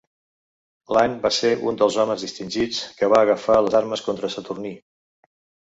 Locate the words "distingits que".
2.27-3.13